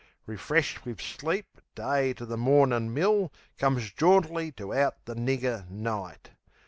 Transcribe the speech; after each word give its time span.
Refreshed 0.25 0.83
wiv 0.83 0.99
sleep 0.99 1.61
Day 1.75 2.11
to 2.13 2.25
the 2.25 2.35
mornin' 2.35 2.91
mill 2.91 3.31
Comes 3.59 3.91
jauntily 3.93 4.51
to 4.53 4.73
out 4.73 4.95
the 5.05 5.13
nigger, 5.13 5.69
Night. 5.69 6.31